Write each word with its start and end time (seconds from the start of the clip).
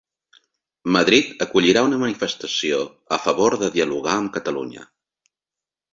Madrid 0.95 1.43
acollirà 1.45 1.83
una 1.89 1.99
manifestació 2.03 2.81
a 3.19 3.19
favor 3.27 3.59
de 3.65 3.73
dialogar 3.79 4.19
amb 4.23 4.33
Catalunya 4.39 4.91